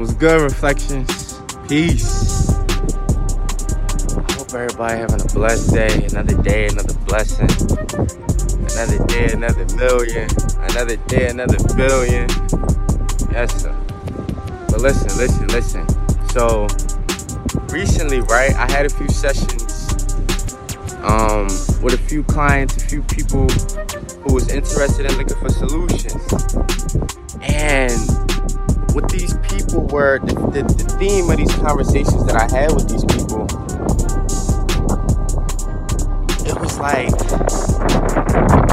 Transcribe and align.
Was 0.00 0.14
good 0.14 0.40
reflections. 0.40 1.42
Peace. 1.68 2.48
I 2.48 4.32
hope 4.32 4.54
everybody 4.54 4.98
having 4.98 5.20
a 5.20 5.24
blessed 5.34 5.74
day. 5.74 6.06
Another 6.06 6.42
day, 6.42 6.68
another 6.68 6.94
blessing. 7.00 7.50
Another 8.72 9.04
day, 9.08 9.30
another 9.34 9.66
million. 9.76 10.26
Another 10.70 10.96
day, 10.96 11.28
another 11.28 11.58
billion. 11.76 12.30
Yes, 13.30 13.60
sir. 13.60 13.76
But 14.70 14.80
listen, 14.80 15.18
listen, 15.18 15.46
listen. 15.48 15.86
So 16.30 16.66
recently, 17.68 18.20
right, 18.20 18.54
I 18.54 18.70
had 18.72 18.86
a 18.86 18.88
few 18.88 19.08
sessions 19.10 19.92
um, 21.02 21.44
with 21.82 21.92
a 21.92 22.02
few 22.08 22.22
clients, 22.22 22.74
a 22.78 22.86
few 22.86 23.02
people 23.02 23.46
who 24.22 24.32
was 24.32 24.48
interested 24.48 25.04
in 25.04 25.18
looking 25.18 25.36
for 25.36 25.50
solutions. 25.50 26.54
Were, 29.90 30.18
the, 30.20 30.34
the, 30.34 30.62
the 30.62 30.84
theme 30.98 31.30
of 31.30 31.36
these 31.36 31.54
conversations 31.56 32.24
that 32.26 32.36
I 32.36 32.48
had 32.54 32.72
with 32.72 32.88
these 32.88 33.04
people, 33.04 33.44
it 36.46 36.58
was 36.58 36.78
like, 36.78 37.10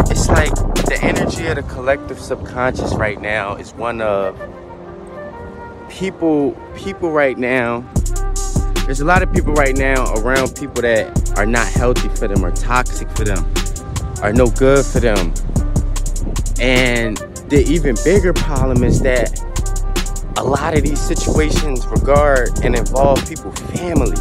it's 0.10 0.28
like 0.30 0.54
the 0.86 1.00
energy 1.02 1.48
of 1.48 1.56
the 1.56 1.64
collective 1.64 2.20
subconscious 2.20 2.94
right 2.94 3.20
now 3.22 3.56
is 3.56 3.74
one 3.74 4.02
of 4.02 4.40
people, 5.90 6.52
people 6.76 7.12
right 7.12 7.38
now. 7.38 7.82
There's 8.86 9.02
a 9.02 9.06
lot 9.06 9.22
of 9.22 9.34
people 9.34 9.54
right 9.54 9.76
now 9.76 10.14
around 10.16 10.56
people 10.56 10.82
that 10.82 11.38
are 11.38 11.46
not 11.46 11.68
healthy 11.68 12.08
for 12.10 12.28
them, 12.28 12.46
are 12.46 12.52
toxic 12.52 13.10
for 13.12 13.26
them, 13.26 13.46
are 14.22 14.32
no 14.32 14.48
good 14.48 14.86
for 14.86 15.00
them. 15.00 15.34
And 16.60 17.18
the 17.50 17.64
even 17.68 17.96
bigger 18.04 18.34
problem 18.34 18.84
is 18.84 19.02
that 19.02 19.44
a 20.38 20.44
lot 20.44 20.78
of 20.78 20.84
these 20.84 21.02
situations 21.02 21.88
regard 21.88 22.64
and 22.64 22.76
involve 22.76 23.28
people 23.28 23.52
family. 23.52 24.16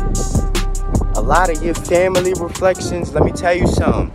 A 1.14 1.20
lot 1.20 1.55
of 1.55 1.62
your 1.62 1.75
family 1.75 2.33
reflections, 2.39 3.12
let 3.12 3.22
me 3.22 3.33
tell 3.33 3.55
you 3.55 3.67
something. 3.67 4.12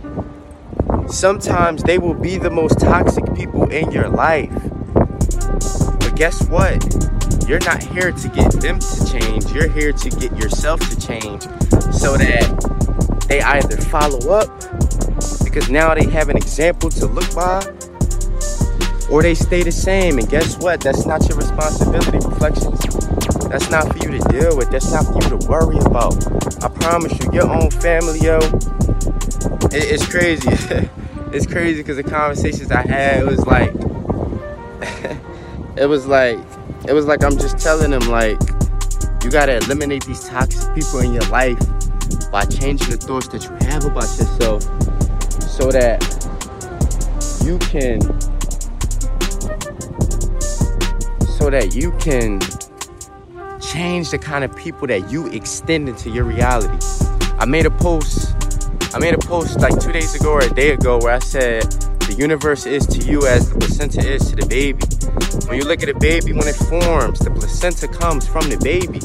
Sometimes 1.06 1.82
they 1.84 1.98
will 1.98 2.14
be 2.14 2.38
the 2.38 2.50
most 2.50 2.80
toxic 2.80 3.24
people 3.34 3.70
in 3.70 3.92
your 3.92 4.08
life. 4.08 4.52
But 6.00 6.16
guess 6.16 6.44
what? 6.48 6.82
You're 7.48 7.60
not 7.60 7.80
here 7.80 8.10
to 8.10 8.28
get 8.28 8.50
them 8.60 8.80
to 8.80 9.12
change. 9.12 9.52
You're 9.52 9.68
here 9.68 9.92
to 9.92 10.10
get 10.10 10.36
yourself 10.36 10.80
to 10.80 11.00
change 11.00 11.42
so 11.92 12.16
that 12.16 13.24
they 13.28 13.40
either 13.42 13.76
follow 13.76 14.32
up 14.32 14.48
because 15.44 15.70
now 15.70 15.94
they 15.94 16.06
have 16.10 16.28
an 16.30 16.36
example 16.36 16.90
to 16.90 17.06
look 17.06 17.32
by 17.32 17.60
or 19.12 19.22
they 19.22 19.34
stay 19.34 19.62
the 19.62 19.70
same. 19.70 20.18
And 20.18 20.28
guess 20.28 20.56
what? 20.56 20.80
That's 20.80 21.04
not 21.04 21.28
your 21.28 21.36
responsibility, 21.36 22.18
reflections. 22.26 22.80
That's 23.48 23.70
not 23.70 23.92
for 23.92 23.98
you 23.98 24.18
to 24.18 24.28
deal 24.30 24.56
with. 24.56 24.70
That's 24.70 24.90
not 24.90 25.04
for 25.04 25.22
you 25.22 25.38
to 25.38 25.46
worry 25.46 25.76
about. 25.84 26.16
I 26.64 26.68
promise 26.68 27.12
you, 27.20 27.30
your 27.32 27.50
own 27.50 27.70
family, 27.70 28.20
yo. 28.20 28.38
It, 29.70 29.84
it's 29.92 30.08
crazy. 30.08 30.48
it's 31.32 31.46
crazy 31.46 31.82
because 31.82 31.96
the 31.96 32.02
conversations 32.02 32.72
I 32.72 32.86
had, 32.86 33.22
it 33.22 33.26
was 33.26 33.46
like, 33.46 33.70
it 35.76 35.86
was 35.86 36.06
like, 36.06 36.38
it 36.88 36.94
was 36.94 37.04
like 37.04 37.22
I'm 37.22 37.36
just 37.36 37.58
telling 37.58 37.90
them 37.90 38.08
like, 38.08 38.40
you 39.22 39.30
gotta 39.30 39.58
eliminate 39.58 40.06
these 40.06 40.26
toxic 40.26 40.74
people 40.74 41.00
in 41.00 41.12
your 41.12 41.24
life 41.24 41.60
by 42.30 42.46
changing 42.46 42.90
the 42.90 42.96
thoughts 42.96 43.28
that 43.28 43.44
you 43.44 43.50
have 43.68 43.84
about 43.84 44.08
yourself, 44.18 44.62
so 45.42 45.70
that 45.70 46.00
you 47.44 47.58
can 47.58 48.00
so 51.42 51.50
that 51.50 51.74
you 51.74 51.90
can 51.98 52.38
change 53.60 54.12
the 54.12 54.18
kind 54.18 54.44
of 54.44 54.54
people 54.54 54.86
that 54.86 55.10
you 55.10 55.26
extend 55.32 55.88
into 55.88 56.08
your 56.08 56.22
reality. 56.22 56.78
I 57.36 57.46
made 57.46 57.66
a 57.66 57.70
post, 57.70 58.36
I 58.94 59.00
made 59.00 59.12
a 59.12 59.18
post 59.18 59.58
like 59.58 59.76
two 59.80 59.90
days 59.90 60.14
ago 60.14 60.30
or 60.30 60.42
a 60.42 60.54
day 60.54 60.70
ago 60.70 60.98
where 60.98 61.12
I 61.12 61.18
said 61.18 61.62
the 61.62 62.14
universe 62.16 62.64
is 62.64 62.86
to 62.86 63.04
you 63.04 63.26
as 63.26 63.50
the 63.50 63.58
placenta 63.58 64.08
is 64.08 64.30
to 64.30 64.36
the 64.36 64.46
baby. 64.46 64.84
When 65.48 65.58
you 65.58 65.64
look 65.64 65.82
at 65.82 65.88
a 65.88 65.98
baby, 65.98 66.32
when 66.32 66.46
it 66.46 66.54
forms, 66.54 67.18
the 67.18 67.32
placenta 67.32 67.88
comes 67.88 68.24
from 68.24 68.48
the 68.48 68.58
baby. 68.58 69.00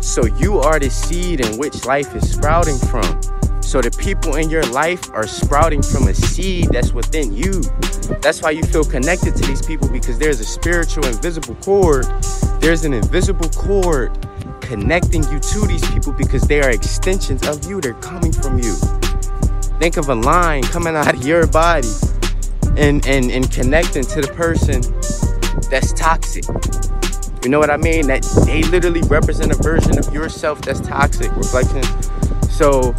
So 0.00 0.26
you 0.42 0.58
are 0.58 0.80
the 0.80 0.90
seed 0.90 1.46
in 1.46 1.58
which 1.58 1.84
life 1.84 2.12
is 2.16 2.28
sprouting 2.28 2.76
from. 2.76 3.39
So 3.70 3.80
the 3.80 3.92
people 3.92 4.34
in 4.34 4.50
your 4.50 4.64
life 4.72 5.12
are 5.12 5.28
sprouting 5.28 5.80
from 5.80 6.08
a 6.08 6.12
seed 6.12 6.70
that's 6.72 6.92
within 6.92 7.32
you. 7.32 7.62
That's 8.20 8.42
why 8.42 8.50
you 8.50 8.64
feel 8.64 8.82
connected 8.82 9.36
to 9.36 9.46
these 9.46 9.64
people 9.64 9.88
because 9.88 10.18
there's 10.18 10.40
a 10.40 10.44
spiritual 10.44 11.06
invisible 11.06 11.54
cord. 11.62 12.04
There's 12.58 12.84
an 12.84 12.92
invisible 12.92 13.48
cord 13.50 14.10
connecting 14.60 15.22
you 15.30 15.38
to 15.38 15.66
these 15.68 15.88
people 15.92 16.12
because 16.12 16.42
they 16.48 16.60
are 16.60 16.70
extensions 16.70 17.46
of 17.46 17.64
you. 17.64 17.80
They're 17.80 17.94
coming 17.94 18.32
from 18.32 18.58
you. 18.58 18.74
Think 19.78 19.98
of 19.98 20.08
a 20.08 20.16
line 20.16 20.64
coming 20.64 20.96
out 20.96 21.14
of 21.14 21.24
your 21.24 21.46
body 21.46 21.86
and, 22.76 23.06
and, 23.06 23.30
and 23.30 23.48
connecting 23.52 24.02
to 24.02 24.20
the 24.20 24.32
person 24.34 24.82
that's 25.70 25.92
toxic. 25.92 26.42
You 27.44 27.50
know 27.50 27.60
what 27.60 27.70
I 27.70 27.76
mean? 27.76 28.08
That 28.08 28.24
they 28.46 28.64
literally 28.64 29.02
represent 29.02 29.52
a 29.52 29.62
version 29.62 29.96
of 29.96 30.12
yourself 30.12 30.60
that's 30.60 30.80
toxic. 30.80 31.30
Reflection. 31.36 31.84
So 32.50 32.96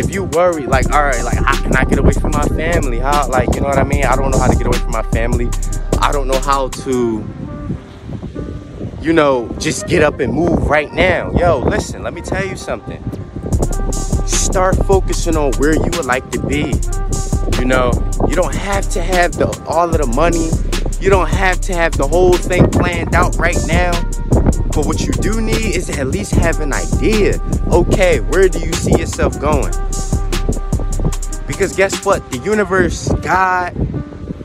if 0.00 0.14
you 0.14 0.24
worry, 0.24 0.66
like, 0.66 0.90
all 0.92 1.02
right, 1.02 1.22
like, 1.22 1.36
how 1.36 1.62
can 1.62 1.76
I 1.76 1.84
get 1.84 1.98
away 1.98 2.12
from 2.12 2.32
my 2.32 2.44
family? 2.44 2.98
How, 2.98 3.28
like, 3.28 3.54
you 3.54 3.60
know 3.60 3.68
what 3.68 3.78
I 3.78 3.84
mean? 3.84 4.04
I 4.04 4.16
don't 4.16 4.30
know 4.30 4.38
how 4.38 4.48
to 4.48 4.56
get 4.56 4.66
away 4.66 4.78
from 4.78 4.92
my 4.92 5.02
family. 5.02 5.48
I 6.00 6.10
don't 6.10 6.26
know 6.26 6.40
how 6.40 6.68
to, 6.68 7.24
you 9.02 9.12
know, 9.12 9.54
just 9.58 9.86
get 9.86 10.02
up 10.02 10.18
and 10.20 10.32
move 10.32 10.66
right 10.66 10.90
now. 10.90 11.30
Yo, 11.32 11.58
listen, 11.58 12.02
let 12.02 12.14
me 12.14 12.22
tell 12.22 12.44
you 12.44 12.56
something. 12.56 13.02
Start 13.92 14.76
focusing 14.86 15.36
on 15.36 15.52
where 15.58 15.74
you 15.74 15.90
would 15.92 16.06
like 16.06 16.28
to 16.30 16.40
be. 16.46 16.72
You 17.58 17.66
know, 17.66 17.92
you 18.26 18.34
don't 18.34 18.54
have 18.54 18.88
to 18.90 19.02
have 19.02 19.32
the 19.32 19.48
all 19.68 19.90
of 19.90 19.98
the 19.98 20.06
money. 20.06 20.48
You 21.02 21.10
don't 21.10 21.28
have 21.28 21.60
to 21.62 21.74
have 21.74 21.92
the 21.92 22.08
whole 22.08 22.32
thing 22.32 22.70
planned 22.70 23.14
out 23.14 23.36
right 23.36 23.58
now. 23.66 23.92
But 24.72 24.86
what 24.86 25.00
you 25.00 25.12
do 25.12 25.40
need 25.40 25.74
is 25.76 25.90
at 25.90 26.06
least 26.06 26.32
have 26.32 26.60
an 26.60 26.72
idea. 26.72 27.40
Okay, 27.68 28.20
where 28.20 28.48
do 28.48 28.60
you 28.60 28.72
see 28.72 28.98
yourself 28.98 29.38
going? 29.40 29.74
Because 31.60 31.76
guess 31.76 32.06
what? 32.06 32.30
The 32.30 32.38
universe, 32.38 33.12
God, 33.20 33.72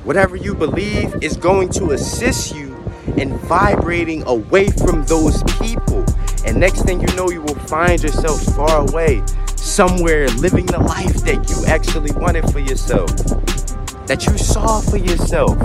whatever 0.03 0.35
you 0.35 0.53
believe, 0.53 1.15
is 1.23 1.37
going 1.37 1.69
to 1.69 1.91
assist 1.91 2.53
you 2.53 2.75
in 3.15 3.37
vibrating 3.37 4.27
away 4.27 4.67
from 4.67 5.05
those 5.05 5.41
people. 5.61 6.03
And 6.45 6.59
next 6.59 6.81
thing 6.81 6.99
you 6.99 7.07
know, 7.15 7.29
you 7.29 7.39
will 7.39 7.55
find 7.55 8.03
yourself 8.03 8.41
far 8.53 8.85
away, 8.89 9.23
somewhere 9.55 10.27
living 10.27 10.65
the 10.65 10.79
life 10.79 11.15
that 11.23 11.49
you 11.49 11.65
actually 11.67 12.11
wanted 12.19 12.51
for 12.51 12.59
yourself, 12.59 13.07
that 14.07 14.25
you 14.27 14.37
saw 14.37 14.81
for 14.81 14.97
yourself. 14.97 15.57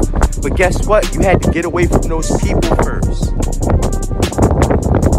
But 0.42 0.54
guess 0.54 0.86
what? 0.86 1.12
You 1.12 1.22
had 1.22 1.42
to 1.42 1.50
get 1.50 1.64
away 1.64 1.88
from 1.88 2.02
those 2.02 2.30
people 2.40 2.76
first. 2.76 3.34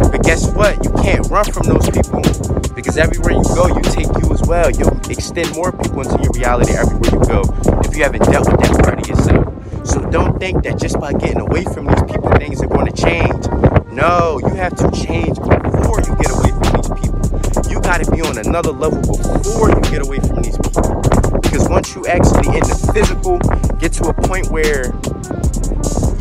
But 0.09 0.23
guess 0.23 0.49
what? 0.53 0.81
You 0.81 0.91
can't 1.03 1.27
run 1.27 1.51
from 1.51 1.67
those 1.67 1.89
people 1.89 2.60
because 2.75 2.97
everywhere 2.97 3.33
you 3.33 3.43
go, 3.55 3.67
you 3.67 3.81
take 3.81 4.07
you 4.21 4.31
as 4.33 4.41
well. 4.43 4.69
You'll 4.71 4.97
extend 5.09 5.53
more 5.55 5.71
people 5.71 6.01
into 6.01 6.21
your 6.23 6.31
reality 6.33 6.73
everywhere 6.73 7.11
you 7.11 7.25
go 7.27 7.41
if 7.83 7.95
you 7.95 8.03
haven't 8.03 8.23
dealt 8.31 8.49
with 8.51 8.59
that 8.61 8.83
part 8.83 8.99
of 8.99 9.07
yourself. 9.07 9.87
So 9.87 9.99
don't 10.09 10.39
think 10.39 10.63
that 10.63 10.79
just 10.79 10.99
by 10.99 11.13
getting 11.13 11.41
away 11.41 11.63
from 11.63 11.87
these 11.87 12.03
people, 12.03 12.31
things 12.37 12.61
are 12.61 12.67
going 12.67 12.91
to 12.91 12.95
change. 13.01 13.45
No, 13.91 14.39
you 14.39 14.55
have 14.55 14.75
to 14.77 14.89
change 14.91 15.37
before 15.37 15.99
you 15.99 16.15
get 16.15 16.31
away 16.31 16.51
from 16.51 16.71
these 16.71 16.89
people. 16.95 17.71
You 17.71 17.81
got 17.81 18.03
to 18.03 18.11
be 18.11 18.21
on 18.21 18.37
another 18.37 18.71
level 18.71 19.01
before 19.01 19.69
you 19.69 19.81
get 19.91 20.05
away 20.05 20.19
from 20.19 20.41
these 20.41 20.57
people. 20.57 21.01
Because 21.41 21.67
once 21.67 21.95
you 21.95 22.05
actually 22.07 22.55
in 22.55 22.63
the 22.63 22.91
physical, 22.93 23.39
get 23.79 23.91
to 23.93 24.07
a 24.07 24.13
point 24.13 24.49
where 24.49 24.93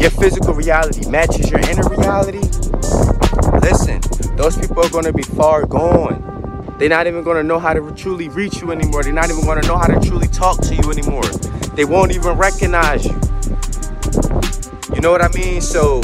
your 0.00 0.10
physical 0.10 0.54
reality 0.54 1.08
matches 1.08 1.50
your 1.50 1.60
inner 1.60 1.86
reality, 1.88 2.40
listen, 3.60 4.00
those 4.36 4.56
people 4.56 4.82
are 4.82 4.90
going 4.90 5.04
to 5.04 5.12
be 5.12 5.22
far 5.22 5.66
gone. 5.66 6.29
They're 6.80 6.88
not 6.88 7.06
even 7.06 7.22
to 7.22 7.42
know 7.42 7.58
how 7.58 7.74
to 7.74 7.92
truly 7.92 8.30
reach 8.30 8.62
you 8.62 8.72
anymore. 8.72 9.02
They're 9.02 9.12
not 9.12 9.28
even 9.28 9.44
to 9.44 9.68
know 9.68 9.76
how 9.76 9.86
to 9.86 10.00
truly 10.00 10.28
talk 10.28 10.62
to 10.62 10.74
you 10.74 10.90
anymore. 10.90 11.24
They 11.74 11.84
won't 11.84 12.10
even 12.12 12.38
recognize 12.38 13.04
you. 13.04 13.20
You 14.94 15.02
know 15.02 15.10
what 15.10 15.20
I 15.20 15.28
mean? 15.34 15.60
So 15.60 16.00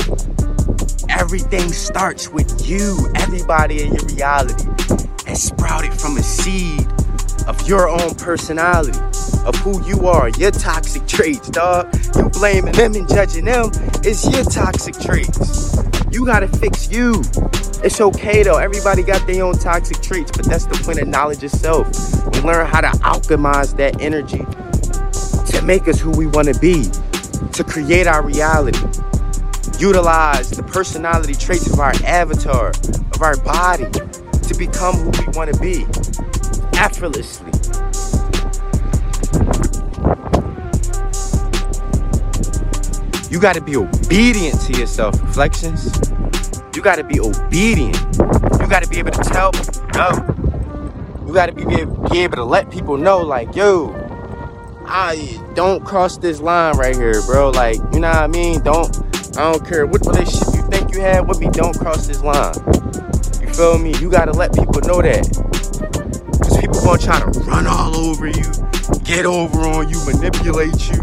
everything 1.08 1.72
starts 1.72 2.28
with 2.28 2.68
you. 2.68 3.10
Everybody 3.14 3.84
in 3.84 3.94
your 3.94 4.04
reality 4.04 4.66
and 5.26 5.38
sprouted 5.38 5.98
from 5.98 6.18
a 6.18 6.22
seed 6.22 6.86
of 7.46 7.66
your 7.66 7.88
own 7.88 8.14
personality, 8.16 9.00
of 9.46 9.54
who 9.56 9.82
you 9.86 10.06
are, 10.06 10.28
your 10.28 10.50
toxic 10.50 11.06
traits, 11.06 11.48
dog. 11.48 11.88
You 12.16 12.28
blaming 12.28 12.72
them 12.72 12.94
and 12.96 13.08
judging 13.08 13.46
them, 13.46 13.70
it's 14.04 14.30
your 14.30 14.44
toxic 14.44 15.00
traits. 15.00 15.74
You 16.10 16.26
gotta 16.26 16.48
fix 16.48 16.90
you. 16.90 17.22
It's 17.86 18.00
okay 18.00 18.42
though, 18.42 18.56
everybody 18.56 19.04
got 19.04 19.24
their 19.28 19.44
own 19.44 19.56
toxic 19.58 20.02
traits, 20.02 20.32
but 20.32 20.44
that's 20.46 20.66
the 20.66 20.74
point 20.84 20.98
of 20.98 21.06
knowledge 21.06 21.44
itself. 21.44 21.86
We 22.34 22.40
learn 22.40 22.66
how 22.66 22.80
to 22.80 22.88
alchemize 22.98 23.76
that 23.76 24.02
energy 24.02 24.44
to 25.52 25.64
make 25.64 25.86
us 25.86 26.00
who 26.00 26.10
we 26.10 26.26
wanna 26.26 26.58
be, 26.58 26.90
to 27.52 27.62
create 27.62 28.08
our 28.08 28.26
reality. 28.26 28.84
utilize 29.78 30.50
the 30.50 30.64
personality 30.64 31.34
traits 31.34 31.72
of 31.72 31.78
our 31.78 31.92
avatar, 32.04 32.70
of 32.70 33.22
our 33.22 33.36
body, 33.36 33.84
to 33.84 34.54
become 34.58 34.96
who 34.96 35.10
we 35.10 35.28
want 35.36 35.54
to 35.54 35.60
be 35.60 35.86
effortlessly. 36.76 37.52
You 43.30 43.38
got 43.38 43.54
to 43.54 43.60
be 43.60 43.76
obedient 43.76 44.60
to 44.62 44.72
your 44.72 44.88
self 44.88 45.20
reflections. 45.22 46.15
You 46.76 46.82
got 46.82 46.96
to 46.96 47.04
be 47.04 47.18
obedient. 47.18 47.96
You 48.60 48.66
got 48.68 48.82
to 48.82 48.88
be 48.90 48.98
able 48.98 49.10
to 49.12 49.22
tell 49.22 49.50
people 49.50 49.80
no. 49.94 51.24
You 51.26 51.32
got 51.32 51.46
to 51.46 51.52
be, 51.52 51.64
be 51.64 52.18
able 52.20 52.36
to 52.36 52.44
let 52.44 52.70
people 52.70 52.98
know, 52.98 53.22
like, 53.22 53.56
yo, 53.56 53.94
I 54.84 55.40
don't 55.54 55.82
cross 55.86 56.18
this 56.18 56.38
line 56.38 56.76
right 56.76 56.94
here, 56.94 57.22
bro. 57.22 57.48
Like, 57.48 57.76
you 57.94 58.00
know 58.00 58.10
what 58.10 58.16
I 58.18 58.26
mean? 58.26 58.60
Don't, 58.60 58.94
I 59.38 59.50
don't 59.50 59.66
care 59.66 59.86
what 59.86 60.04
relationship 60.04 60.54
you 60.54 60.68
think 60.68 60.94
you 60.94 61.00
have 61.00 61.26
with 61.26 61.40
me, 61.40 61.48
don't 61.48 61.74
cross 61.78 62.06
this 62.06 62.22
line. 62.22 62.52
You 63.40 63.48
feel 63.54 63.78
me? 63.78 63.96
You 63.98 64.10
gotta 64.10 64.32
let 64.32 64.54
people 64.54 64.82
know 64.82 65.00
that. 65.00 65.26
Because 66.30 66.58
people 66.58 66.78
gonna 66.84 66.98
try 66.98 67.18
to 67.18 67.40
run 67.40 67.66
all 67.66 67.96
over 67.96 68.26
you, 68.26 68.44
get 69.02 69.24
over 69.24 69.60
on 69.60 69.88
you, 69.88 69.96
manipulate 70.04 70.90
you, 70.90 70.98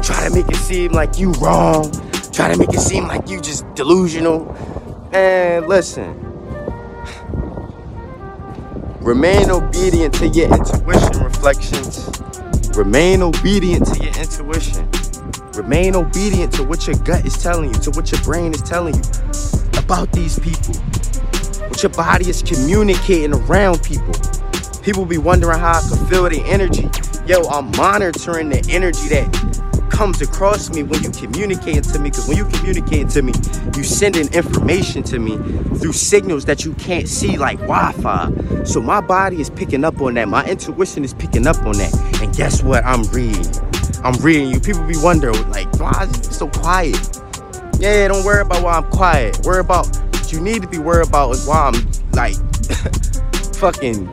try 0.00 0.24
to 0.24 0.30
make 0.32 0.48
it 0.48 0.56
seem 0.56 0.92
like 0.92 1.18
you 1.18 1.32
wrong, 1.32 1.92
try 2.36 2.52
to 2.52 2.58
make 2.58 2.74
it 2.74 2.80
seem 2.80 3.08
like 3.08 3.28
you 3.30 3.40
just 3.40 3.64
delusional. 3.74 4.54
And 5.12 5.66
listen, 5.68 6.14
Remain 9.02 9.50
obedient 9.50 10.14
to 10.14 10.28
your 10.28 10.52
intuition 10.52 11.24
reflections. 11.24 12.10
Remain 12.76 13.22
obedient 13.22 13.86
to 13.86 14.04
your 14.04 14.14
intuition. 14.14 14.90
Remain 15.54 15.96
obedient 15.96 16.52
to 16.54 16.64
what 16.64 16.86
your 16.86 16.96
gut 16.98 17.24
is 17.24 17.42
telling 17.42 17.72
you, 17.72 17.80
to 17.80 17.90
what 17.92 18.12
your 18.12 18.20
brain 18.22 18.52
is 18.52 18.62
telling 18.62 18.94
you 18.96 19.02
about 19.78 20.12
these 20.12 20.38
people. 20.40 20.74
What 21.68 21.82
your 21.82 21.92
body 21.92 22.28
is 22.28 22.42
communicating 22.42 23.32
around 23.32 23.82
people. 23.84 24.14
People 24.82 25.06
be 25.06 25.18
wondering 25.18 25.58
how 25.58 25.80
I 25.80 25.88
can 25.88 26.06
feel 26.08 26.24
the 26.24 26.42
energy. 26.46 26.90
Yo, 27.26 27.42
I'm 27.48 27.70
monitoring 27.76 28.50
the 28.50 28.66
energy 28.70 29.08
that 29.08 29.55
comes 29.96 30.20
across 30.20 30.68
me 30.68 30.82
when 30.82 31.02
you 31.02 31.10
communicate 31.10 31.82
to 31.82 31.98
me. 31.98 32.10
Because 32.10 32.28
when 32.28 32.36
you 32.36 32.44
communicate 32.44 33.08
to 33.10 33.22
me, 33.22 33.32
you 33.74 33.82
sending 33.82 34.30
information 34.34 35.02
to 35.04 35.18
me 35.18 35.38
through 35.78 35.94
signals 35.94 36.44
that 36.44 36.66
you 36.66 36.74
can't 36.74 37.08
see, 37.08 37.38
like 37.38 37.58
Wi-Fi. 37.60 38.64
So 38.64 38.82
my 38.82 39.00
body 39.00 39.40
is 39.40 39.48
picking 39.48 39.84
up 39.84 39.98
on 40.02 40.14
that. 40.14 40.28
My 40.28 40.44
intuition 40.44 41.02
is 41.02 41.14
picking 41.14 41.46
up 41.46 41.56
on 41.64 41.78
that. 41.78 42.20
And 42.20 42.36
guess 42.36 42.62
what? 42.62 42.84
I'm 42.84 43.04
reading. 43.04 43.46
I'm 44.04 44.12
reading 44.22 44.50
you. 44.50 44.60
People 44.60 44.86
be 44.86 44.98
wondering, 44.98 45.48
like, 45.48 45.72
why 45.80 46.02
is 46.02 46.18
it 46.18 46.24
so 46.24 46.48
quiet? 46.48 47.18
Yeah, 47.78 48.08
don't 48.08 48.24
worry 48.24 48.42
about 48.42 48.62
why 48.62 48.74
I'm 48.74 48.90
quiet. 48.90 49.40
Worry 49.44 49.60
about 49.60 49.86
what 49.86 50.30
you 50.30 50.40
need 50.40 50.60
to 50.60 50.68
be 50.68 50.78
worried 50.78 51.08
about 51.08 51.30
is 51.30 51.46
why 51.46 51.70
I'm 51.72 51.90
like 52.12 52.34
fucking 53.56 54.04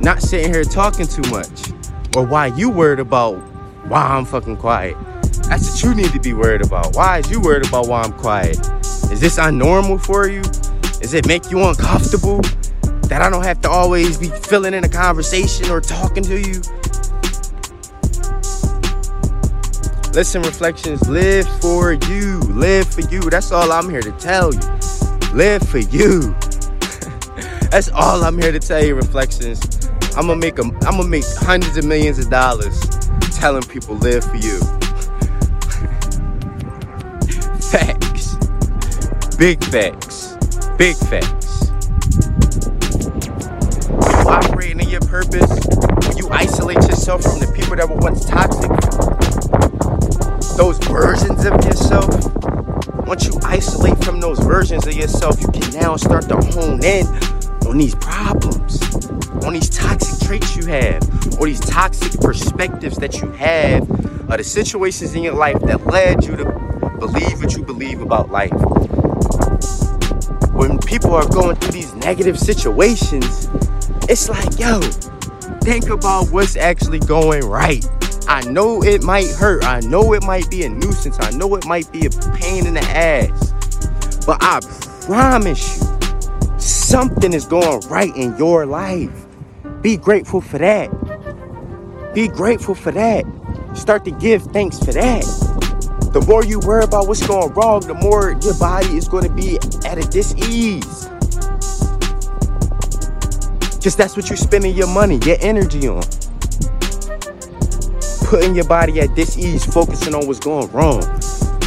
not 0.00 0.20
sitting 0.20 0.52
here 0.52 0.64
talking 0.64 1.06
too 1.06 1.30
much. 1.30 1.70
Or 2.16 2.26
why 2.26 2.46
you 2.46 2.68
worried 2.68 2.98
about 2.98 3.55
why 3.88 4.02
I'm 4.02 4.24
fucking 4.24 4.56
quiet. 4.56 4.96
That's 5.48 5.70
what 5.70 5.82
you 5.82 5.94
need 5.94 6.12
to 6.12 6.20
be 6.20 6.32
worried 6.32 6.62
about. 6.62 6.96
Why 6.96 7.18
is 7.18 7.30
you 7.30 7.40
worried 7.40 7.66
about 7.66 7.86
why 7.86 8.02
I'm 8.02 8.12
quiet? 8.12 8.58
Is 9.12 9.20
this 9.20 9.38
unnormal 9.38 10.04
for 10.04 10.28
you? 10.28 10.42
Does 11.00 11.14
it 11.14 11.26
make 11.28 11.50
you 11.50 11.62
uncomfortable? 11.62 12.40
That 13.08 13.22
I 13.22 13.30
don't 13.30 13.44
have 13.44 13.60
to 13.60 13.70
always 13.70 14.18
be 14.18 14.28
filling 14.28 14.74
in 14.74 14.82
a 14.82 14.88
conversation 14.88 15.70
or 15.70 15.80
talking 15.80 16.24
to 16.24 16.40
you? 16.40 16.60
Listen, 20.12 20.42
reflections, 20.42 21.08
live 21.08 21.46
for 21.60 21.92
you. 21.92 22.40
Live 22.40 22.92
for 22.92 23.02
you. 23.02 23.20
That's 23.30 23.52
all 23.52 23.70
I'm 23.70 23.88
here 23.88 24.02
to 24.02 24.12
tell 24.12 24.52
you. 24.52 24.60
Live 25.32 25.62
for 25.68 25.78
you. 25.78 26.20
That's 27.70 27.90
all 27.90 28.24
I'm 28.24 28.40
here 28.40 28.50
to 28.50 28.58
tell 28.58 28.84
you, 28.84 28.96
reflections. 28.96 29.86
I'm 30.16 30.26
gonna 30.26 30.36
make 30.36 30.58
a, 30.58 30.62
I'm 30.62 30.96
gonna 30.96 31.08
make 31.08 31.24
hundreds 31.36 31.76
of 31.76 31.84
millions 31.84 32.18
of 32.18 32.30
dollars 32.30 32.95
telling 33.36 33.62
people 33.64 33.94
live 33.96 34.24
for 34.24 34.36
you. 34.36 34.58
facts. 37.70 38.34
Big 39.36 39.62
facts. 39.64 40.36
Big 40.78 40.96
facts. 40.96 41.68
When 43.90 44.10
you 44.10 44.28
operating 44.28 44.80
in 44.80 44.88
your 44.88 45.02
purpose, 45.02 45.66
you 46.16 46.28
isolate 46.30 46.78
yourself 46.78 47.22
from 47.22 47.40
the 47.40 47.52
people 47.54 47.76
that 47.76 47.88
were 47.88 47.96
once 47.96 48.24
toxic, 48.24 48.70
those 50.56 50.78
versions 50.88 51.44
of 51.44 51.62
yourself, 51.64 52.08
once 53.06 53.26
you 53.26 53.38
isolate 53.44 54.02
from 54.02 54.18
those 54.18 54.38
versions 54.38 54.86
of 54.86 54.94
yourself, 54.94 55.38
you 55.40 55.48
can 55.48 55.70
now 55.74 55.96
start 55.96 56.26
to 56.28 56.36
hone 56.36 56.82
in 56.82 57.06
on 57.66 57.76
these 57.76 57.94
problems, 57.96 58.80
on 59.44 59.52
these 59.52 59.68
toxic 59.68 60.26
traits 60.26 60.56
you 60.56 60.64
have, 60.66 61.02
or 61.38 61.46
these 61.46 61.60
toxic 61.60 62.20
perspectives 62.20 62.96
that 62.98 63.20
you 63.20 63.30
have, 63.32 63.82
or 64.30 64.36
the 64.36 64.44
situations 64.44 65.14
in 65.14 65.22
your 65.22 65.34
life 65.34 65.60
that 65.62 65.86
led 65.86 66.24
you 66.24 66.36
to 66.36 66.44
believe 66.98 67.40
what 67.40 67.56
you 67.56 67.62
believe 67.62 68.00
about 68.00 68.30
life. 68.30 68.52
When 70.52 70.78
people 70.78 71.14
are 71.14 71.28
going 71.28 71.56
through 71.56 71.72
these 71.72 71.94
negative 71.94 72.38
situations, 72.38 73.48
it's 74.08 74.28
like, 74.28 74.58
yo, 74.58 74.80
think 75.60 75.90
about 75.90 76.30
what's 76.30 76.56
actually 76.56 77.00
going 77.00 77.44
right. 77.44 77.84
I 78.28 78.42
know 78.42 78.82
it 78.82 79.02
might 79.02 79.28
hurt. 79.28 79.64
I 79.64 79.80
know 79.80 80.14
it 80.14 80.22
might 80.22 80.50
be 80.50 80.64
a 80.64 80.68
nuisance. 80.68 81.16
I 81.20 81.30
know 81.32 81.54
it 81.56 81.66
might 81.66 81.90
be 81.92 82.06
a 82.06 82.10
pain 82.10 82.66
in 82.66 82.74
the 82.74 82.80
ass. 82.82 83.52
But 84.24 84.38
I 84.40 84.60
promise 85.06 85.78
you, 85.78 86.58
something 86.58 87.32
is 87.32 87.44
going 87.44 87.80
right 87.88 88.14
in 88.16 88.36
your 88.36 88.66
life. 88.66 89.25
Be 89.82 89.96
grateful 89.96 90.40
for 90.40 90.58
that. 90.58 90.90
Be 92.14 92.28
grateful 92.28 92.74
for 92.74 92.92
that. 92.92 93.24
Start 93.74 94.04
to 94.06 94.10
give 94.10 94.42
thanks 94.44 94.78
for 94.78 94.92
that. 94.92 95.22
The 96.12 96.22
more 96.22 96.44
you 96.44 96.60
worry 96.60 96.82
about 96.82 97.08
what's 97.08 97.24
going 97.26 97.52
wrong, 97.52 97.80
the 97.80 97.94
more 97.94 98.32
your 98.40 98.54
body 98.54 98.96
is 98.96 99.06
going 99.06 99.24
to 99.24 99.34
be 99.34 99.58
at 99.86 99.98
a 99.98 100.08
dis-ease. 100.08 101.08
Because 103.76 103.96
that's 103.96 104.16
what 104.16 104.30
you're 104.30 104.36
spending 104.38 104.74
your 104.74 104.88
money, 104.88 105.18
your 105.26 105.36
energy 105.40 105.86
on. 105.88 106.02
Putting 108.24 108.56
your 108.56 108.64
body 108.66 108.98
at 109.00 109.14
dis-ease, 109.14 109.64
focusing 109.66 110.14
on 110.14 110.26
what's 110.26 110.40
going 110.40 110.72
wrong. 110.72 111.02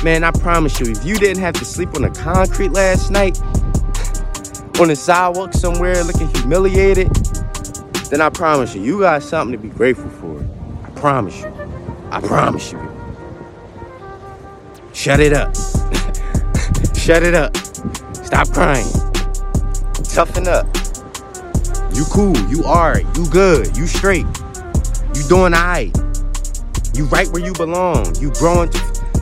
Man, 0.03 0.23
I 0.23 0.31
promise 0.31 0.79
you, 0.79 0.91
if 0.91 1.05
you 1.05 1.15
didn't 1.15 1.43
have 1.43 1.53
to 1.55 1.65
sleep 1.65 1.93
on 1.95 2.01
the 2.01 2.09
concrete 2.09 2.69
last 2.69 3.11
night, 3.11 3.39
on 4.81 4.87
the 4.87 4.95
sidewalk 4.95 5.53
somewhere 5.53 6.03
looking 6.03 6.27
humiliated, 6.35 7.07
then 8.09 8.21
I 8.21 8.29
promise 8.29 8.73
you, 8.75 8.81
you 8.81 8.99
got 8.99 9.21
something 9.21 9.51
to 9.51 9.61
be 9.61 9.69
grateful 9.69 10.09
for. 10.09 10.43
I 10.83 10.89
promise 10.99 11.41
you. 11.41 11.53
I 12.11 12.19
promise 12.21 12.71
you. 12.71 12.79
Shut 14.93 15.19
it 15.19 15.31
up. 15.31 15.55
Shut 16.95 17.23
it 17.23 17.35
up. 17.35 17.55
Stop 18.15 18.49
crying. 18.49 18.87
Toughen 20.03 20.47
up. 20.47 20.65
You 21.93 22.03
cool. 22.05 22.37
You 22.49 22.63
are. 22.65 22.99
You 22.99 23.27
good. 23.29 23.77
You 23.77 23.85
straight. 23.85 24.25
You 25.13 25.23
doing 25.27 25.53
alright. 25.53 25.95
You 26.95 27.05
right 27.05 27.27
where 27.27 27.45
you 27.45 27.53
belong. 27.53 28.15
You 28.19 28.31
growing 28.33 28.71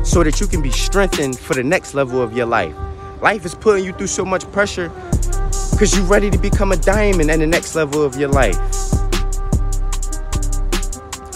so 0.03 0.24
that 0.24 0.39
you 0.39 0.48
can 0.48 0.62
be 0.62 0.72
strengthened 0.72 1.38
for 1.38 1.53
the 1.53 1.63
next 1.63 1.94
level 1.94 2.22
of 2.22 2.36
your 2.36 2.46
life. 2.46 2.75
Life 3.22 3.46
is 3.46 3.53
putting 3.53 3.84
you 3.84 3.91
through 3.91 4.08
so 4.08 4.24
much 4.24 4.50
pressure 4.51 4.89
because 5.72 5.96
you're 5.96 6.06
ready 6.06 6.29
to 6.32 6.38
become 6.38 6.72
a 6.72 6.77
diamond 6.77 7.29
at 7.29 7.39
the 7.39 7.48
next 7.48 7.75
level 7.75 8.01
of 8.01 8.15
your 8.15 8.29
life. 8.29 8.58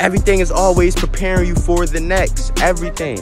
Everything 0.01 0.39
is 0.39 0.49
always 0.49 0.95
preparing 0.95 1.47
you 1.47 1.53
for 1.53 1.85
the 1.85 1.99
next. 1.99 2.59
Everything. 2.59 3.19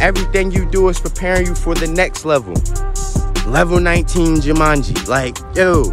Everything 0.00 0.50
you 0.50 0.64
do 0.64 0.88
is 0.88 0.98
preparing 0.98 1.46
you 1.46 1.54
for 1.54 1.74
the 1.74 1.86
next 1.86 2.24
level. 2.24 2.54
Level 3.46 3.78
19 3.78 4.36
Jumanji. 4.36 5.06
Like, 5.06 5.36
yo, 5.54 5.92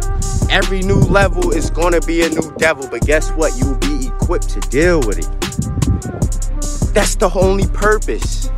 every 0.50 0.80
new 0.80 0.98
level 1.12 1.50
is 1.50 1.68
gonna 1.68 2.00
be 2.00 2.22
a 2.22 2.30
new 2.30 2.54
devil, 2.56 2.88
but 2.90 3.02
guess 3.02 3.30
what? 3.32 3.54
You 3.58 3.66
will 3.66 3.78
be 3.80 4.06
equipped 4.06 4.48
to 4.48 4.60
deal 4.70 5.00
with 5.00 5.18
it. 5.18 5.28
That's 6.94 7.14
the 7.14 7.30
only 7.34 7.66
purpose. 7.66 8.50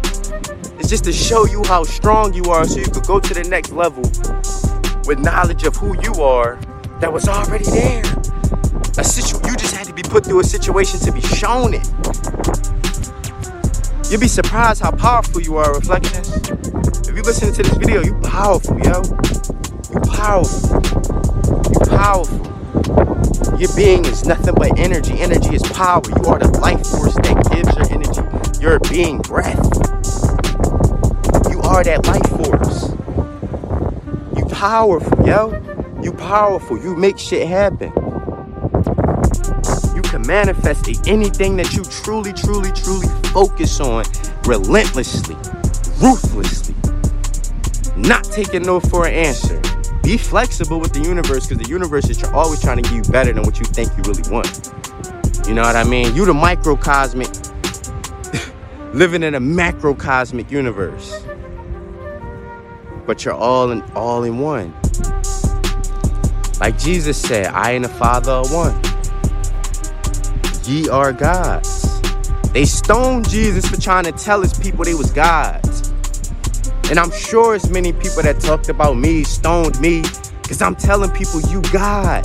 It's 0.78 0.88
just 0.88 1.02
to 1.02 1.12
show 1.12 1.46
you 1.46 1.64
how 1.64 1.82
strong 1.82 2.32
you 2.32 2.44
are 2.44 2.64
so 2.64 2.78
you 2.78 2.86
could 2.86 3.08
go 3.08 3.18
to 3.18 3.34
the 3.34 3.42
next 3.42 3.72
level 3.72 4.04
with 5.04 5.18
knowledge 5.18 5.64
of 5.64 5.74
who 5.74 6.00
you 6.00 6.22
are 6.22 6.60
that 7.00 7.12
was 7.12 7.26
already 7.26 7.64
there. 7.64 8.04
A 8.98 9.02
situ- 9.04 9.40
you 9.48 9.56
be 10.02 10.08
put 10.08 10.24
through 10.24 10.40
a 10.40 10.44
situation 10.44 11.00
to 11.00 11.12
be 11.12 11.20
shown 11.20 11.74
it. 11.74 11.86
You'll 14.10 14.20
be 14.20 14.28
surprised 14.28 14.80
how 14.82 14.92
powerful 14.92 15.40
you 15.40 15.56
are, 15.56 15.74
Reflections. 15.74 16.28
If 17.08 17.16
you 17.16 17.22
listen 17.22 17.52
to 17.52 17.62
this 17.62 17.76
video, 17.76 18.02
you 18.02 18.14
powerful, 18.20 18.78
yo. 18.80 19.02
You 19.92 20.00
powerful. 20.12 20.80
You 21.70 21.80
powerful. 21.88 22.38
Your 23.58 23.74
being 23.76 24.04
is 24.06 24.24
nothing 24.24 24.54
but 24.54 24.78
energy. 24.78 25.20
Energy 25.20 25.54
is 25.54 25.62
power. 25.62 26.02
You 26.08 26.24
are 26.26 26.38
the 26.38 26.48
life 26.60 26.86
force 26.86 27.14
that 27.14 27.50
gives 27.52 27.76
your 27.76 27.92
energy 27.92 28.10
your 28.60 28.78
being 28.80 29.18
breath. 29.18 29.56
You 31.50 31.60
are 31.62 31.82
that 31.82 32.06
life 32.06 32.28
force. 32.28 32.90
You 34.36 34.44
powerful, 34.54 35.26
yo. 35.26 36.02
You 36.02 36.12
powerful. 36.12 36.78
You 36.78 36.94
make 36.94 37.18
shit 37.18 37.48
happen. 37.48 38.09
You 40.30 40.36
can 40.36 40.46
manifest 40.46 41.08
anything 41.08 41.56
that 41.56 41.74
you 41.74 41.82
truly, 41.82 42.32
truly, 42.32 42.70
truly 42.70 43.08
focus 43.32 43.80
on 43.80 44.04
relentlessly, 44.44 45.34
ruthlessly. 45.98 46.76
Not 47.96 48.22
taking 48.22 48.62
no 48.62 48.78
for 48.78 49.08
an 49.08 49.14
answer. 49.14 49.60
Be 50.04 50.16
flexible 50.16 50.78
with 50.78 50.92
the 50.92 51.00
universe 51.00 51.48
because 51.48 51.64
the 51.64 51.68
universe 51.68 52.08
is 52.08 52.22
always 52.22 52.60
trying 52.60 52.80
to 52.80 52.82
give 52.82 52.92
you 52.92 53.02
better 53.10 53.32
than 53.32 53.42
what 53.42 53.58
you 53.58 53.64
think 53.64 53.90
you 53.96 54.04
really 54.04 54.22
want. 54.30 54.72
You 55.48 55.54
know 55.54 55.62
what 55.62 55.74
I 55.74 55.82
mean? 55.82 56.14
You 56.14 56.24
the 56.24 56.32
microcosmic 56.32 57.28
living 58.94 59.24
in 59.24 59.34
a 59.34 59.40
macrocosmic 59.40 60.48
universe. 60.48 61.24
But 63.04 63.24
you're 63.24 63.34
all 63.34 63.72
in 63.72 63.82
all 63.96 64.22
in 64.22 64.38
one. 64.38 64.72
Like 66.60 66.78
Jesus 66.78 67.20
said, 67.20 67.46
I 67.46 67.72
and 67.72 67.84
the 67.84 67.88
Father 67.88 68.30
are 68.30 68.46
one. 68.46 68.89
Ye 70.70 70.88
are 70.88 71.12
gods. 71.12 72.00
They 72.52 72.64
stoned 72.64 73.28
Jesus 73.28 73.66
for 73.66 73.80
trying 73.80 74.04
to 74.04 74.12
tell 74.12 74.40
his 74.40 74.56
people 74.56 74.84
they 74.84 74.94
was 74.94 75.10
gods. 75.10 75.90
And 76.88 76.96
I'm 76.96 77.10
sure 77.10 77.56
as 77.56 77.68
many 77.68 77.92
people 77.92 78.22
that 78.22 78.38
talked 78.38 78.68
about 78.68 78.96
me 78.96 79.24
stoned 79.24 79.80
me 79.80 80.02
because 80.40 80.62
I'm 80.62 80.76
telling 80.76 81.10
people 81.10 81.40
you 81.50 81.60
God. 81.72 82.24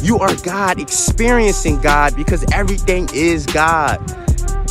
You 0.00 0.20
are 0.20 0.32
God, 0.44 0.80
experiencing 0.80 1.80
God 1.80 2.14
because 2.14 2.44
everything 2.52 3.08
is 3.12 3.44
God. 3.44 3.98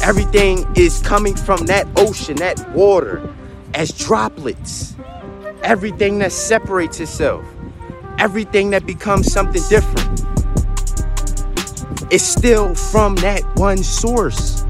Everything 0.02 0.66
is 0.78 1.02
coming 1.02 1.36
from 1.36 1.66
that 1.66 1.86
ocean, 1.98 2.38
that 2.38 2.72
water, 2.72 3.22
as 3.74 3.92
droplets. 3.92 4.96
Everything 5.62 6.20
that 6.20 6.32
separates 6.32 7.02
itself, 7.02 7.46
everything 8.18 8.70
that 8.70 8.86
becomes 8.86 9.30
something 9.30 9.62
different, 9.68 10.23
is 12.14 12.24
still 12.24 12.76
from 12.76 13.16
that 13.16 13.42
one 13.56 13.80
source. 13.80 14.66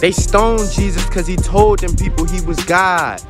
They 0.00 0.10
stoned 0.10 0.68
Jesus 0.72 1.06
because 1.06 1.28
he 1.28 1.36
told 1.36 1.78
them 1.78 1.94
people 1.94 2.24
he 2.26 2.40
was 2.44 2.62
God. 2.64 3.22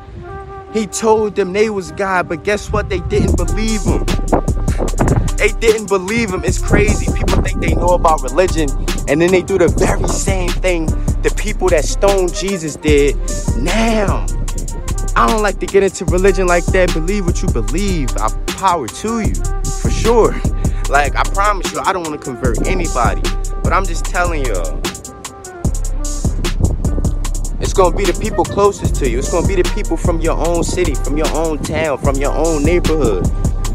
He 0.73 0.87
told 0.87 1.37
them 1.37 1.53
they 1.53 1.69
was 1.69 1.93
God, 1.93 2.27
but 2.27 2.43
guess 2.43 2.73
what? 2.73 2.89
They 2.89 3.01
didn't 3.01 3.37
believe 3.37 3.83
him. 3.83 4.07
They 5.37 5.53
didn't 5.61 5.89
believe 5.89 6.31
him. 6.31 6.43
It's 6.43 6.59
crazy. 6.59 7.13
People 7.13 7.43
think 7.43 7.61
they 7.61 7.75
know 7.75 7.89
about 7.89 8.23
religion, 8.23 8.71
and 9.09 9.21
then 9.21 9.31
they 9.31 9.43
do 9.43 9.59
the 9.59 9.69
very 9.69 10.09
same 10.09 10.49
thing 10.49 10.87
the 11.21 11.33
people 11.37 11.69
that 11.69 11.85
stoned 11.85 12.35
Jesus 12.35 12.77
did 12.77 13.15
now. 13.59 14.27
I 15.17 15.29
don't 15.29 15.43
like 15.43 15.61
to 15.61 15.67
get 15.67 15.83
into 15.83 16.05
religion 16.07 16.47
like 16.47 16.65
that. 16.67 16.93
Believe 16.93 17.25
what 17.25 17.41
you 17.41 17.49
believe. 17.49 18.11
I 18.17 18.29
power 18.47 18.89
to 18.89 19.21
you, 19.21 19.35
for 19.81 19.91
sure. 19.91 20.35
Like, 20.91 21.17
I 21.17 21.23
promise 21.23 21.73
you, 21.73 21.81
I 21.81 21.95
don't 21.95 22.07
want 22.07 22.21
to 22.21 22.23
convert 22.23 22.67
anybody. 22.67 23.23
But 23.63 23.73
I'm 23.73 23.87
just 23.87 24.05
telling 24.05 24.45
y'all. 24.45 24.79
It's 27.59 27.73
gonna 27.73 27.97
be 27.97 28.05
the 28.05 28.17
people 28.21 28.45
closest 28.45 28.95
to 28.97 29.09
you. 29.09 29.19
It's 29.19 29.31
gonna 29.33 29.49
be 29.49 29.55
the 29.55 29.69
people 29.75 29.97
from 29.97 30.21
your 30.21 30.37
own 30.47 30.63
city, 30.63 30.95
from 30.95 31.17
your 31.17 31.35
own 31.35 31.59
town, 31.61 31.97
from 31.97 32.17
your 32.17 32.33
own 32.33 32.63
neighborhood. 32.63 33.25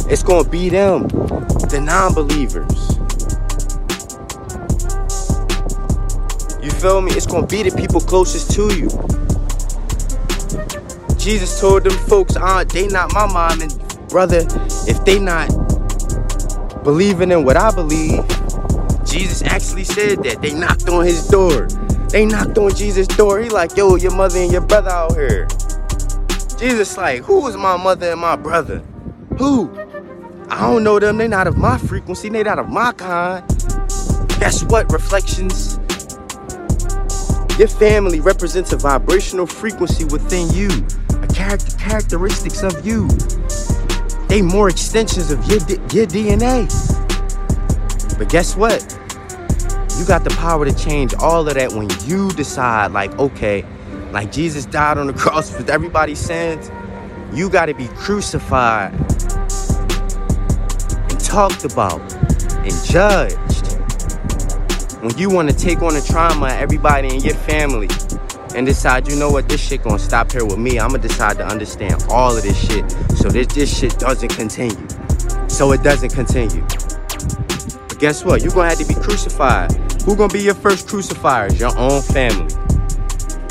It's 0.08 0.22
gonna 0.22 0.48
be 0.48 0.69
them, 0.69 1.08
the 1.08 1.81
non 1.84 2.13
believers. 2.13 3.00
You 6.63 6.69
feel 6.69 7.01
me? 7.01 7.12
It's 7.13 7.25
gonna 7.25 7.48
be 7.48 7.63
the 7.63 7.75
people 7.75 8.00
closest 8.00 8.51
to 8.51 8.72
you. 8.77 8.88
Jesus 11.19 11.59
told 11.59 11.83
them 11.83 11.97
folks, 12.07 12.35
uh, 12.38 12.63
they 12.63 12.88
not 12.88 13.13
my 13.13 13.31
mom 13.31 13.61
and 13.61 14.09
brother. 14.09 14.47
If 14.88 15.03
they 15.05 15.19
not 15.19 15.49
believing 16.83 17.31
in 17.31 17.43
what 17.43 17.57
I 17.57 17.71
believe, 17.71 18.25
Jesus 19.05 19.43
actually 19.43 19.83
said 19.83 20.23
that. 20.23 20.41
They 20.41 20.53
knocked 20.53 20.88
on 20.88 21.05
his 21.05 21.27
door. 21.27 21.67
They 22.09 22.25
knocked 22.25 22.57
on 22.57 22.73
Jesus' 22.73 23.07
door. 23.07 23.39
He 23.39 23.49
like, 23.49 23.75
yo, 23.75 23.95
your 23.95 24.15
mother 24.15 24.39
and 24.39 24.51
your 24.51 24.61
brother 24.61 24.89
out 24.89 25.13
here. 25.13 25.47
Jesus 26.57 26.97
like, 26.97 27.23
who 27.23 27.45
is 27.47 27.57
my 27.57 27.77
mother 27.77 28.11
and 28.11 28.21
my 28.21 28.35
brother? 28.35 28.79
Who? 29.38 29.69
I 30.49 30.61
don't 30.61 30.83
know 30.83 30.99
them. 30.99 31.17
They 31.17 31.27
not 31.27 31.47
of 31.47 31.57
my 31.57 31.77
frequency. 31.77 32.29
They 32.29 32.43
not 32.43 32.59
of 32.59 32.69
my 32.69 32.91
kind. 32.93 33.47
Guess 34.39 34.63
what? 34.63 34.91
Reflections. 34.91 35.79
Your 37.59 37.67
family 37.67 38.19
represents 38.21 38.71
a 38.71 38.77
vibrational 38.77 39.45
frequency 39.45 40.05
within 40.05 40.49
you, 40.51 40.69
character 41.39 41.77
characteristics 41.77 42.63
of 42.63 42.86
you. 42.86 43.08
They 44.27 44.41
more 44.41 44.67
extensions 44.67 45.31
of 45.31 45.39
your, 45.46 45.60
your 45.60 46.05
DNA. 46.05 46.67
But 48.17 48.27
guess 48.27 48.58
what? 48.58 48.81
You 49.98 50.05
got 50.05 50.25
the 50.25 50.36
power 50.38 50.65
to 50.65 50.74
change 50.74 51.13
all 51.13 51.48
of 51.48 51.53
that 51.53 51.72
when 51.72 51.88
you 52.05 52.29
decide, 52.31 52.91
like, 52.91 53.17
okay, 53.17 53.63
like 54.12 54.34
Jesus 54.34 54.65
died 54.65 54.98
on 54.98 55.08
the 55.08 55.13
cross 55.17 55.50
for 55.50 55.69
everybody's 55.72 56.19
sins. 56.19 56.69
You 57.34 57.50
got 57.50 57.67
to 57.67 57.74
be 57.74 57.88
crucified 57.88 58.93
and 61.10 61.19
talked 61.22 61.63
about 61.63 62.01
and 62.65 62.86
judged. 62.86 63.65
When 65.01 65.17
you 65.17 65.29
want 65.29 65.50
to 65.50 65.55
take 65.55 65.81
on 65.81 65.93
the 65.93 66.01
trauma 66.01 66.50
everybody 66.50 67.15
in 67.15 67.22
your 67.22 67.36
family 67.36 67.88
and 68.56 68.65
decide, 68.65 69.08
you 69.08 69.15
know 69.15 69.29
what, 69.29 69.48
this 69.48 69.62
shit 69.62 69.84
gonna 69.84 70.00
stop 70.00 70.32
here 70.32 70.46
with 70.46 70.58
me. 70.58 70.79
I'm 70.79 70.89
gonna 70.89 71.01
decide 71.01 71.38
to 71.38 71.46
understand 71.46 72.03
all 72.10 72.36
of 72.36 72.44
this 72.44 72.58
shit 72.58 72.89
so 73.18 73.29
this, 73.29 73.48
this 73.48 73.77
shit 73.77 73.98
doesn't 74.00 74.29
continue. 74.29 74.88
So 75.48 75.72
it 75.72 75.84
doesn't 75.84 76.13
continue. 76.13 76.62
But 76.62 78.00
guess 78.00 78.24
what? 78.24 78.41
You're 78.41 78.53
gonna 78.53 78.70
have 78.70 78.79
to 78.79 78.86
be 78.86 78.96
crucified 78.96 79.72
who 80.10 80.15
gonna 80.15 80.34
be 80.34 80.41
your 80.41 80.56
first 80.56 80.88
crucifiers? 80.88 81.60
Your 81.60 81.77
own 81.77 82.01
family, 82.01 82.51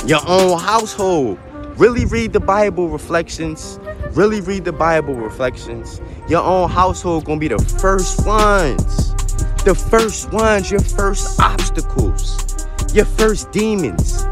your 0.06 0.20
own 0.26 0.58
household. 0.58 1.38
Really 1.76 2.04
read 2.06 2.32
the 2.32 2.40
Bible 2.40 2.88
reflections. 2.88 3.78
Really 4.10 4.40
read 4.40 4.64
the 4.64 4.72
Bible 4.72 5.14
reflections. 5.14 6.00
Your 6.28 6.42
own 6.42 6.68
household 6.68 7.26
gonna 7.26 7.38
be 7.38 7.46
the 7.46 7.58
first 7.80 8.26
ones. 8.26 9.14
The 9.62 9.74
first 9.74 10.32
ones, 10.32 10.70
your 10.70 10.80
first 10.80 11.38
obstacles, 11.38 12.66
your 12.92 13.04
first 13.04 13.52
demons, 13.52 14.24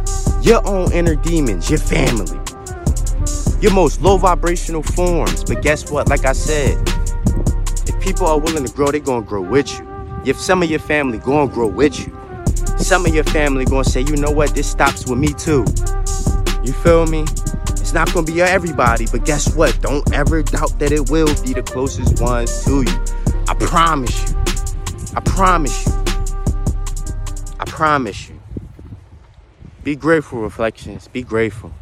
your 0.47 0.65
own 0.65 0.93
inner 0.93 1.17
demons, 1.17 1.69
your 1.69 1.81
family, 1.81 2.39
your 3.61 3.73
most 3.73 4.01
low 4.01 4.17
vibrational 4.17 4.83
forms. 4.83 5.43
But 5.43 5.61
guess 5.61 5.91
what? 5.91 6.09
Like 6.09 6.25
I 6.25 6.33
said, 6.33 6.79
if 7.89 8.01
people 8.01 8.29
are 8.29 8.39
willing 8.39 8.65
to 8.65 8.73
grow, 8.73 8.93
they're 8.93 9.01
gonna 9.01 9.27
grow 9.27 9.43
with 9.43 9.77
you. 9.77 9.85
If 10.25 10.41
some 10.41 10.63
of 10.63 10.71
your 10.71 10.79
family 10.79 11.19
gonna 11.19 11.53
grow 11.53 11.67
with 11.67 11.99
you, 11.99 12.17
some 12.79 13.05
of 13.05 13.13
your 13.13 13.25
family 13.25 13.65
gonna 13.65 13.83
say, 13.83 14.03
you 14.03 14.15
know 14.15 14.31
what, 14.31 14.55
this 14.55 14.71
stops 14.71 15.09
with 15.09 15.19
me 15.19 15.33
too. 15.33 15.65
You 16.63 16.73
feel 16.73 17.07
me? 17.07 17.25
It's 17.71 17.93
not 17.93 18.13
gonna 18.15 18.27
be 18.27 18.41
everybody, 18.41 19.07
but 19.11 19.25
guess 19.25 19.53
what? 19.57 19.77
Don't 19.81 20.13
ever 20.15 20.45
doubt 20.45 20.79
that 20.79 20.93
it 20.93 21.11
will 21.11 21.35
be 21.43 21.55
the 21.55 21.63
closest 21.63 22.21
ones 22.23 22.65
to 22.65 22.83
you. 22.83 23.05
I 23.49 23.55
promise 23.55 24.31
you. 24.31 24.37
I 25.17 25.21
promise 25.21 25.87
you. 25.87 25.93
I 27.59 27.65
promise 27.65 28.29
you. 28.29 28.36
Be 29.87 29.95
grateful, 29.95 30.41
reflections. 30.41 31.07
Be 31.07 31.23
grateful. 31.23 31.73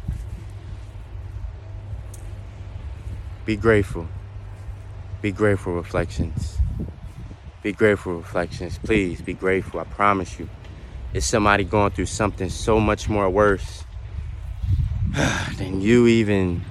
Be 3.47 3.55
grateful. 3.55 4.05
Be 5.23 5.31
grateful, 5.31 5.73
reflections. 5.73 6.59
Be 7.63 7.71
grateful, 7.71 8.17
reflections. 8.17 8.77
Please 8.77 9.23
be 9.23 9.33
grateful. 9.33 9.79
I 9.79 9.85
promise 9.85 10.37
you. 10.37 10.47
It's 11.15 11.25
somebody 11.25 11.63
going 11.63 11.93
through 11.93 12.05
something 12.05 12.47
so 12.47 12.79
much 12.79 13.09
more 13.09 13.27
worse 13.27 13.83
than 15.57 15.81
you 15.81 16.05
even 16.05 16.61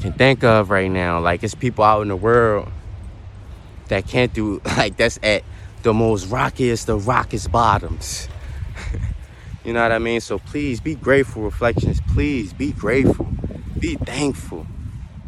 can 0.00 0.12
think 0.12 0.42
of 0.42 0.70
right 0.70 0.90
now. 0.90 1.20
Like 1.20 1.44
it's 1.44 1.54
people 1.54 1.84
out 1.84 2.02
in 2.02 2.08
the 2.08 2.16
world 2.16 2.68
that 3.86 4.08
can't 4.08 4.32
do 4.32 4.60
like 4.76 4.96
that's 4.96 5.20
at 5.22 5.44
the 5.84 5.94
most 5.94 6.26
rockiest 6.26 6.88
the 6.88 6.96
rockiest 6.96 7.52
bottoms. 7.52 8.28
You 9.68 9.74
know 9.74 9.82
what 9.82 9.92
I 9.92 9.98
mean? 9.98 10.22
So 10.22 10.38
please 10.38 10.80
be 10.80 10.94
grateful, 10.94 11.42
reflections. 11.42 12.00
Please 12.14 12.54
be 12.54 12.72
grateful. 12.72 13.26
Be 13.78 13.96
thankful. 13.96 14.66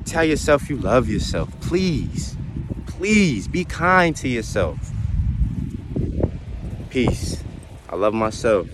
Tell 0.06 0.24
yourself 0.24 0.70
you 0.70 0.78
love 0.78 1.10
yourself. 1.10 1.50
Please. 1.60 2.38
Please 2.86 3.48
be 3.48 3.66
kind 3.66 4.16
to 4.16 4.28
yourself. 4.28 4.92
Peace. 6.88 7.44
I 7.90 7.96
love 7.96 8.14
myself. 8.14 8.66